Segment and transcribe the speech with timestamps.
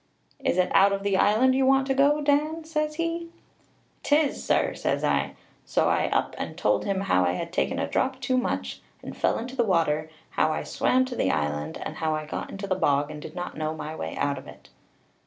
[0.43, 3.29] 'Is it out of the island you want to go, Dan?' says he.
[4.01, 7.87] ''Tis, sir,' says I: so I up and told him how I had taken a
[7.87, 11.97] drop too much, and fell into the water; how I swam to the island; and
[11.97, 14.69] how I got into the bog and did not know my way out of it.